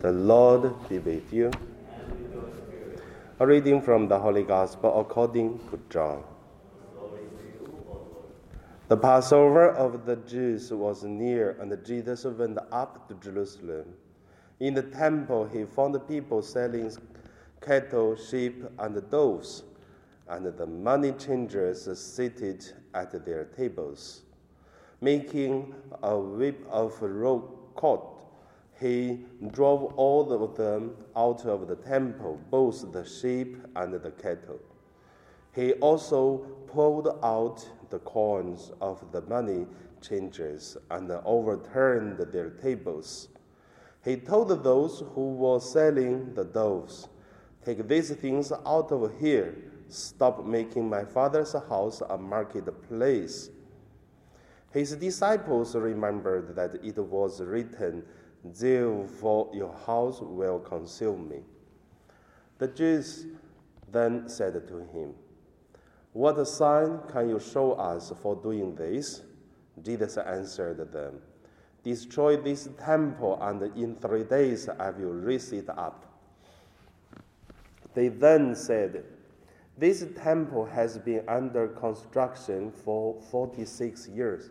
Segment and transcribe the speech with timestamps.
[0.00, 1.50] The Lord be with you.
[3.40, 6.22] A reading from the Holy Gospel according to John.
[8.86, 13.86] The Passover of the Jews was near, and Jesus went up to Jerusalem.
[14.60, 16.92] In the temple, he found people selling
[17.60, 19.64] cattle, sheep, and doves,
[20.28, 24.22] and the money changers seated at their tables.
[25.00, 25.74] Making
[26.04, 28.00] a whip of rope cord,
[28.80, 29.20] he
[29.50, 34.60] drove all of them out of the temple, both the sheep and the cattle.
[35.54, 39.66] He also pulled out the coins of the money
[40.00, 43.28] changers and overturned their tables.
[44.04, 47.08] He told those who were selling the doves,
[47.64, 49.56] Take these things out of here.
[49.88, 53.50] Stop making my father's house a marketplace.
[54.70, 58.04] His disciples remembered that it was written,
[58.54, 61.40] Zeal for your house will consume me.
[62.58, 63.26] The Jews
[63.90, 65.14] then said to him,
[66.12, 69.22] What sign can you show us for doing this?
[69.82, 71.20] Jesus answered them,
[71.84, 76.04] Destroy this temple, and in three days I will raise it up.
[77.94, 79.04] They then said,
[79.76, 84.50] This temple has been under construction for 46 years.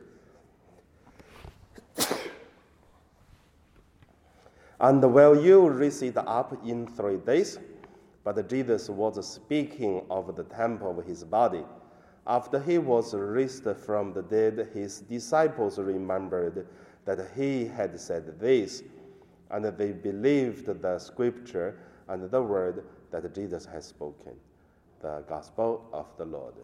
[4.80, 7.60] And will you raise it up in three days?
[8.24, 11.64] But Jesus was speaking of the temple of his body.
[12.28, 16.68] After he was raised from the dead, his disciples remembered
[17.06, 18.84] that he had said this,
[19.50, 24.34] and they believed the scripture and the word that Jesus had spoken.
[25.02, 26.56] The gospel of the Lord.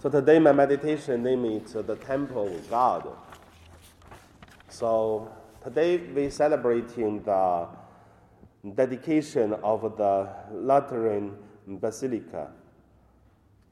[0.00, 3.08] So today my meditation name is the Temple of God.
[4.68, 5.28] So
[5.64, 7.66] today we celebrating the
[8.76, 11.34] dedication of the Lateran
[11.66, 12.52] Basilica.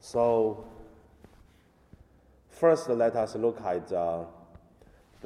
[0.01, 0.67] So
[2.49, 4.27] first let us look at the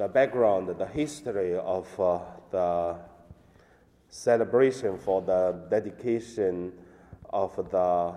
[0.06, 2.20] background, the history of uh,
[2.52, 2.96] the
[4.08, 6.72] celebration for the dedication
[7.30, 8.14] of the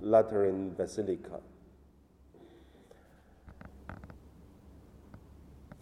[0.00, 1.40] Lateran Basilica.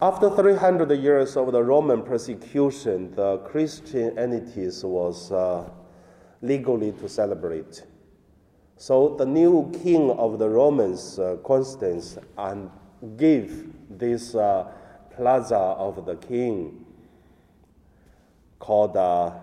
[0.03, 5.69] After 300 years of the Roman persecution, the Christian entities was uh,
[6.41, 7.83] legally to celebrate.
[8.77, 12.71] So the new king of the Romans, uh, Constance, and
[13.15, 14.71] gave this uh,
[15.15, 16.83] plaza of the king
[18.57, 19.33] called uh,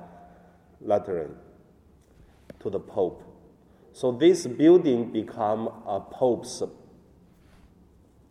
[0.81, 1.37] Lateran
[2.59, 3.23] to the Pope.
[3.93, 6.65] So this building become a Pope's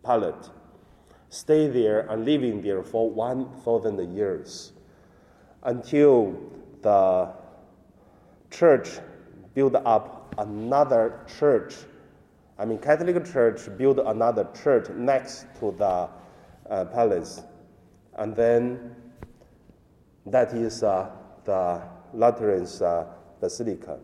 [0.04, 0.50] palace
[1.30, 4.74] stay there and living there for 1,000 years
[5.64, 6.36] until
[6.82, 7.30] the
[8.52, 9.00] church
[9.54, 11.76] built up another church.
[12.58, 16.10] I mean, Catholic Church built another church next to the
[16.70, 17.42] uh, palace.
[18.16, 18.96] And then
[20.26, 21.10] that is uh,
[21.44, 21.82] the
[22.14, 23.06] Lateran's uh,
[23.40, 24.00] Basilica.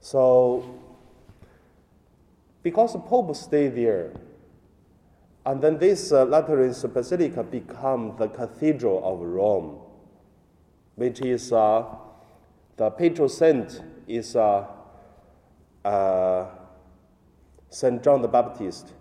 [0.00, 0.78] So,
[2.62, 4.12] because the Pope stayed there,
[5.46, 9.78] and then this uh, Lateran Basilica become the Cathedral of Rome,
[10.94, 11.84] which is uh,
[12.76, 14.66] the patron saint is uh,
[15.84, 16.46] uh,
[17.68, 18.92] Saint John the Baptist.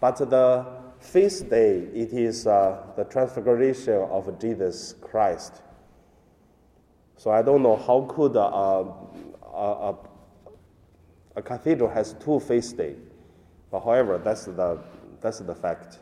[0.00, 0.66] But the
[1.00, 5.62] feast day, it is uh, the transfiguration of Jesus Christ.
[7.16, 8.84] So I don't know how could a, a,
[9.54, 9.96] a,
[11.36, 12.94] a cathedral has two feast day.
[13.70, 14.78] But however, that's the
[15.20, 15.98] that's the fact.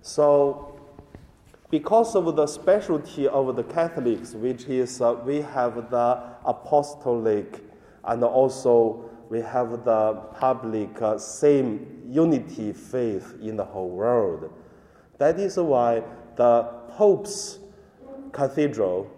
[0.00, 0.80] So,
[1.70, 7.60] because of the specialty of the Catholics, which is uh, we have the apostolic
[8.04, 14.52] and also we have the public uh, same unity faith in the whole world.
[15.18, 16.02] That is why
[16.36, 17.58] the Pope's
[18.32, 19.10] cathedral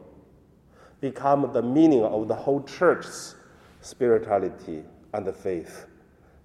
[1.00, 3.34] become the meaning of the whole church's
[3.80, 5.86] spirituality and the faith.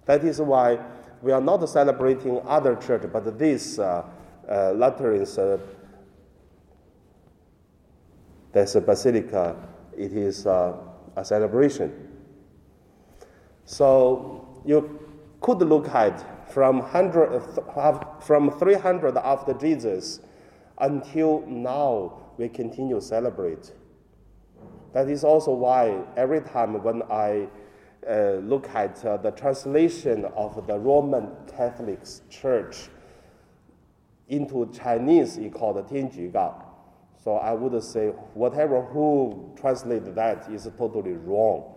[0.06, 0.80] That is why
[1.22, 4.04] we are not celebrating other church, but this uh,
[4.48, 5.58] uh, Lateran's uh,
[8.52, 9.56] basilica.
[9.96, 10.76] It is uh,
[11.16, 12.08] a celebration.
[13.64, 14.98] So you
[15.40, 17.40] could look at from hundred
[18.20, 20.20] from 300 after Jesus
[20.78, 23.72] until now we continue celebrate.
[24.92, 27.48] That is also why every time when I
[28.08, 32.88] uh, look at uh, the translation of the Roman Catholic Church,
[34.28, 36.62] into Chinese, it's called Tianzhu Jiao.
[37.22, 41.74] So I would say whatever who translate that is totally wrong.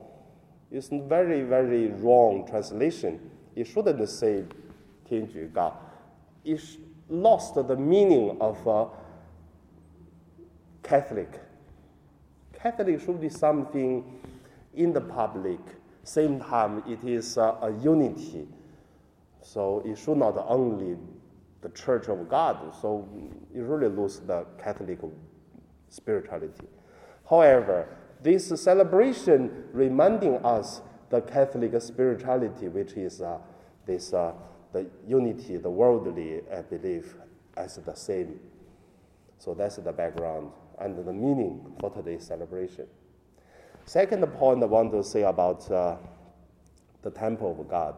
[0.72, 3.20] It's very, very wrong translation.
[3.56, 4.44] It shouldn't say
[5.10, 5.76] Tianzhu Jiao.
[6.46, 6.62] It
[7.10, 8.86] lost the meaning of uh,
[10.84, 11.42] Catholic.
[12.54, 14.22] Catholic should be something
[14.76, 15.60] in the public.
[16.04, 18.48] Same time, it is a unity.
[19.42, 20.98] So it should not only
[21.62, 22.74] the Church of God.
[22.80, 23.08] So
[23.54, 25.00] it really loses the Catholic
[25.90, 26.68] spirituality.
[27.30, 27.88] However,
[28.22, 33.38] this celebration reminding us the Catholic spirituality, which is uh,
[33.86, 34.34] this uh,
[34.72, 37.16] the unity, the worldly uh, belief
[37.56, 38.40] as the same.
[39.38, 42.88] So that's the background and the meaning for today's celebration.
[43.86, 45.98] Second point I want to say about uh,
[47.02, 47.96] the temple of God.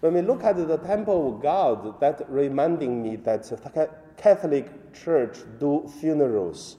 [0.00, 5.38] When we look at the temple of God, that reminding me that the Catholic Church
[5.58, 6.76] do funerals.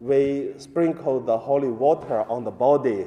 [0.00, 3.06] We sprinkle the holy water on the body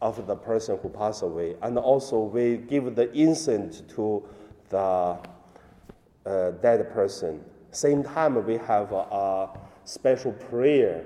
[0.00, 4.22] of the person who passed away, and also we give the incense to
[4.70, 5.18] the
[6.26, 7.44] uh, dead person.
[7.70, 11.04] Same time, we have a, a special prayer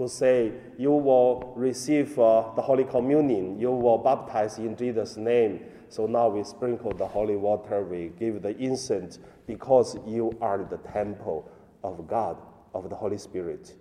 [0.00, 5.60] to say, You will receive uh, the Holy Communion, you will baptize in Jesus' name.
[5.90, 10.78] So now we sprinkle the holy water, we give the incense because you are the
[10.78, 11.50] temple
[11.84, 12.38] of God,
[12.74, 13.74] of the Holy Spirit.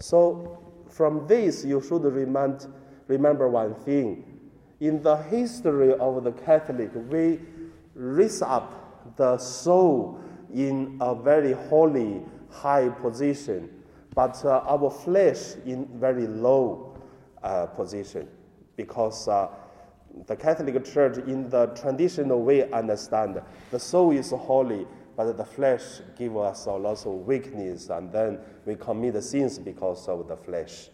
[0.00, 0.58] So
[0.88, 2.66] from this, you should remind,
[3.06, 4.40] remember one thing.
[4.80, 7.40] In the history of the Catholic, we
[7.94, 10.20] raise up the soul
[10.54, 13.68] in a very holy, high position,
[14.18, 16.92] but uh, our flesh in very low
[17.40, 18.26] uh, position
[18.74, 19.46] because uh,
[20.26, 26.00] the Catholic Church, in the traditional way, understand the soul is holy, but the flesh
[26.18, 30.88] gives us a lot of weakness, and then we commit sins because of the flesh.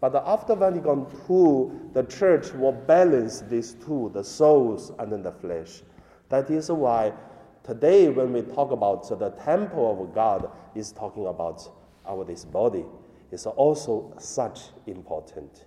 [0.00, 5.30] But after Vatican II, the church will balance these two, the souls and then the
[5.30, 5.84] flesh.
[6.30, 7.12] That is why
[7.64, 11.68] today, when we talk about the temple of God, is talking about
[12.06, 12.84] our this body.
[13.32, 15.64] It's also such important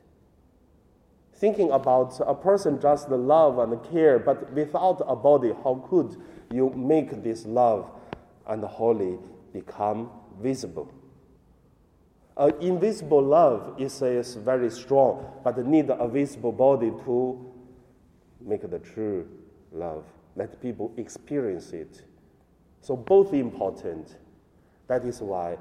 [1.38, 6.18] thinking about a person just love and care, but without a body, how could
[6.52, 7.90] you make this love
[8.48, 9.18] and holy
[9.54, 10.10] become
[10.42, 10.92] visible?
[12.38, 17.54] An invisible love is, is very strong, but need a visible body to
[18.42, 19.28] make the true
[19.72, 20.04] love.
[20.38, 22.04] Let people experience it.
[22.82, 24.18] So both important.
[24.88, 25.58] That is why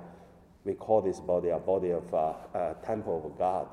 [0.65, 3.69] we call this body a body of uh, a temple of God.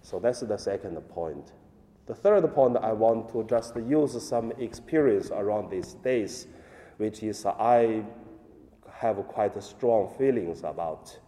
[0.00, 1.52] So that's the second point.
[2.06, 6.46] The third point, I want to just use some experience around these days,
[6.96, 8.04] which is I
[8.90, 11.18] have quite strong feelings about.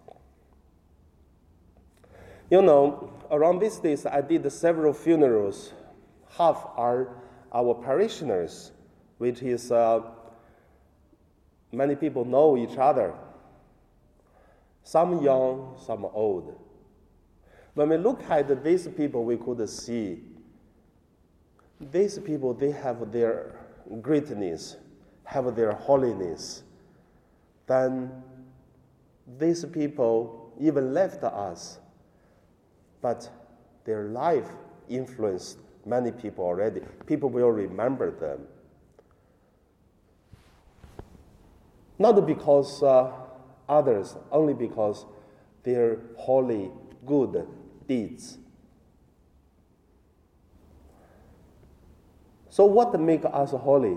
[2.51, 5.75] You know, around these days, I did several funerals.
[6.37, 7.09] Half are
[7.55, 8.73] our parishioners,
[9.19, 10.03] which is uh,
[11.73, 13.15] many people know each other.
[14.83, 16.59] Some young, some old.
[17.75, 20.21] When we look at these people, we could see
[21.81, 23.57] these people, they have their
[24.01, 24.77] greatness,
[25.25, 26.63] have their holiness.
[27.67, 28.11] Then
[29.39, 31.79] these people even left us,
[33.01, 33.29] but
[33.85, 34.49] their life
[34.89, 36.81] influenced many people already.
[37.07, 38.41] People will remember them.
[41.99, 43.13] Not because uh,
[43.69, 45.05] others, only because
[45.63, 46.71] they're holy,
[47.07, 47.47] good,
[47.87, 48.39] deeds.
[52.51, 53.97] So, what makes us holy?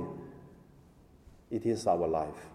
[1.50, 2.48] It is our life.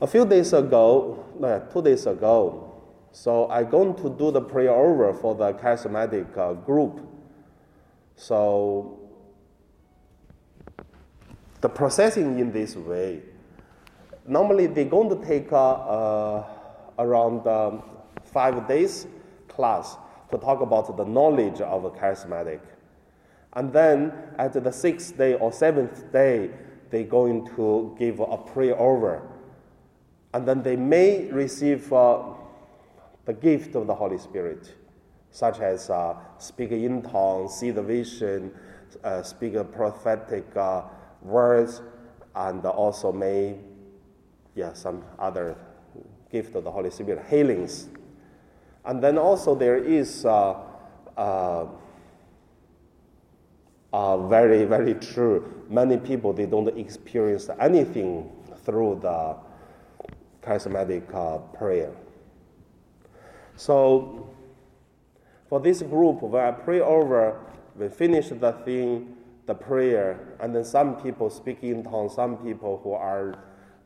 [0.00, 2.67] A few days ago, no, two days ago,
[3.12, 7.00] so I'm going to do the prayer over for the charismatic uh, group.
[8.16, 8.98] So,
[11.60, 13.22] the processing in this way,
[14.26, 16.46] normally they're going to take uh, uh,
[16.98, 17.82] around um,
[18.24, 19.06] five days
[19.48, 19.96] class
[20.30, 22.60] to talk about the knowledge of charismatic.
[23.54, 26.50] And then at the sixth day or seventh day,
[26.90, 29.22] they're going to give a prayer over.
[30.34, 32.34] And then they may receive uh,
[33.28, 34.74] the gift of the Holy Spirit,
[35.30, 38.50] such as uh, speak in tongues, see the vision,
[39.04, 40.84] uh, speak prophetic uh,
[41.20, 41.82] words,
[42.34, 43.58] and also may,
[44.54, 45.58] yeah, some other
[46.32, 47.88] gift of the Holy Spirit, healings,
[48.86, 50.62] and then also there is uh,
[51.18, 51.66] uh,
[53.92, 55.64] uh, very, very true.
[55.68, 58.32] Many people, they don't experience anything
[58.64, 59.36] through the
[60.42, 61.06] charismatic
[61.52, 61.92] prayer.
[63.58, 64.30] So,
[65.48, 67.40] for this group, when I pray over,
[67.74, 72.80] we finish the thing, the prayer, and then some people speak in tongues, some people
[72.84, 73.36] who are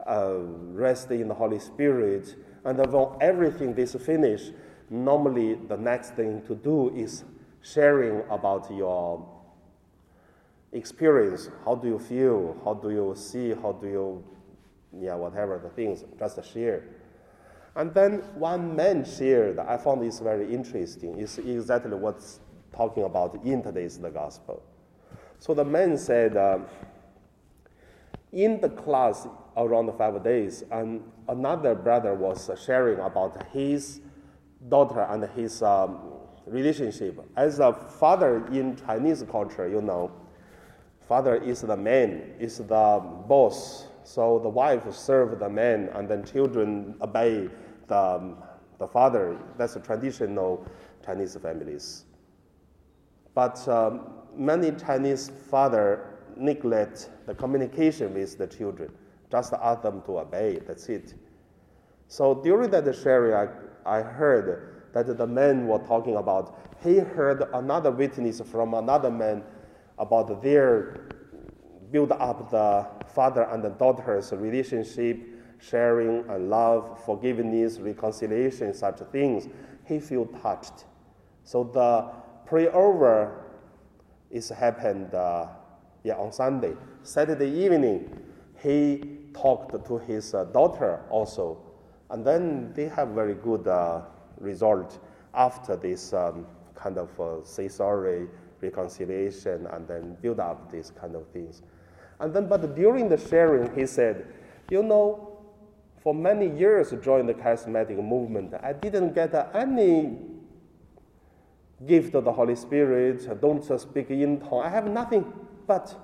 [0.07, 0.41] uh,
[0.75, 2.37] resting in the Holy Spirit,
[2.67, 4.53] and when everything is finished,
[4.91, 7.25] normally the next thing to do is
[7.63, 9.27] sharing about your
[10.73, 11.49] experience.
[11.65, 12.61] How do you feel?
[12.63, 13.55] How do you see?
[13.55, 14.25] How do you,
[15.01, 16.85] yeah, whatever the things, just share.
[17.75, 21.19] And then one man shared, I found this very interesting.
[21.19, 22.41] It's exactly what's
[22.75, 24.63] talking about in today's the gospel.
[25.39, 26.61] So the man said, uh,
[28.33, 29.27] in the class
[29.57, 34.01] around five days, and another brother was sharing about his
[34.69, 35.99] daughter and his um,
[36.47, 37.21] relationship.
[37.37, 40.11] As a father in Chinese culture, you know,
[41.09, 43.87] father is the man, is the boss.
[44.05, 47.49] So the wife serve the man, and then children obey
[47.87, 48.37] the, um,
[48.79, 49.39] the father.
[49.57, 50.67] That's the traditional
[51.05, 52.05] Chinese families.
[53.35, 58.91] But um, many Chinese father neglect the communication with the children,
[59.31, 60.59] just ask them to obey.
[60.67, 61.15] That's it.
[62.09, 66.59] So during that sharing, I, I heard that the men were talking about.
[66.83, 69.43] He heard another witness from another man
[69.99, 71.09] about their
[71.93, 75.21] build up the father and the daughter's relationship,
[75.59, 79.49] sharing and love, forgiveness, reconciliation, such things.
[79.87, 80.87] He feel touched.
[81.45, 82.09] So the
[82.49, 83.45] prayer over
[84.31, 85.49] is happened uh,
[86.03, 86.75] yeah, on Sunday.
[87.03, 88.11] Saturday evening,
[88.61, 91.59] he talked to his uh, daughter also,
[92.11, 94.03] and then they have very good uh,
[94.39, 94.99] result
[95.35, 98.29] after this um, kind of uh, say sorry,
[98.61, 101.63] reconciliation, and then build up these kind of things.
[102.23, 104.25] And then, but during the sharing, he said,
[104.71, 105.41] you know,
[106.05, 110.19] for many years during the charismatic movement, I didn't get any
[111.85, 113.27] gift of the Holy Spirit.
[113.29, 114.63] I don't speak in tongue.
[114.63, 115.33] I have nothing,
[115.67, 115.95] but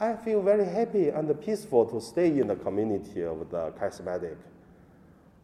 [0.00, 4.36] I feel very happy and peaceful to stay in the community of the charismatic.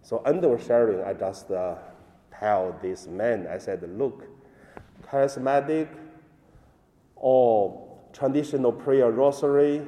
[0.00, 1.74] So under sharing, I just uh,
[2.32, 4.24] tell this man, I said, look,
[5.06, 5.88] charismatic
[7.16, 7.83] or
[8.14, 9.86] traditional prayer rosary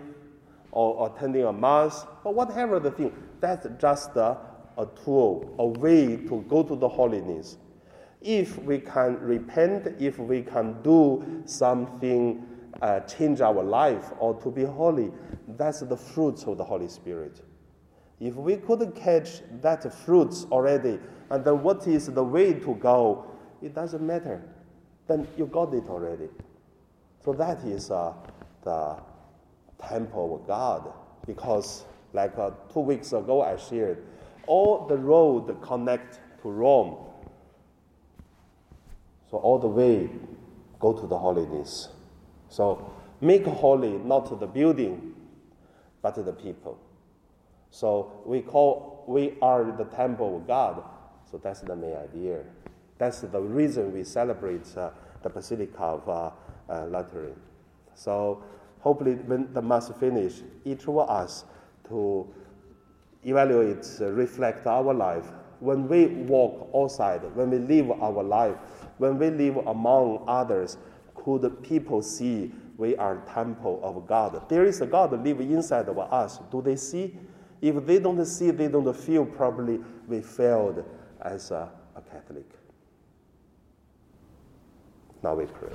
[0.73, 4.37] or attending a mass or whatever the thing, that's just a,
[4.77, 7.57] a tool, a way to go to the holiness.
[8.21, 12.47] If we can repent, if we can do something,
[12.83, 15.11] uh, change our life or to be holy,
[15.57, 17.41] that's the fruits of the Holy Spirit.
[18.21, 20.99] If we could catch that fruits already,
[21.31, 23.27] and then what is the way to go,
[23.63, 24.43] it doesn't matter.
[25.07, 26.29] Then you got it already.
[27.27, 28.13] So that is uh,
[28.63, 28.97] the
[29.85, 30.93] temple of God.
[31.27, 34.05] Because, like uh, two weeks ago, I shared,
[34.47, 36.97] all the road connect to Rome.
[39.29, 40.09] So all the way
[40.79, 41.89] go to the holiness.
[42.49, 45.17] So make holy not the building,
[46.03, 46.79] but the people.
[47.71, 50.81] So we call we are the temple of God.
[51.29, 52.45] So that's the main idea.
[52.99, 54.91] That's the reason we celebrate uh,
[55.25, 56.09] the Basilica of
[56.69, 57.37] uh, Lateran.
[57.95, 58.43] So
[58.81, 61.45] hopefully, when the mass finish, each of us
[61.89, 62.27] to
[63.25, 65.27] evaluate, uh, reflect our life.
[65.61, 68.57] When we walk outside, when we live our life,
[68.99, 70.77] when we live among others,
[71.15, 74.49] could people see we are temple of God?
[74.49, 76.41] There is a God live inside of us.
[76.53, 77.17] Do they see?
[77.63, 80.85] If they don't see, they don't feel, probably we failed
[81.23, 82.49] as a, a Catholic.
[85.23, 85.73] Now we pray.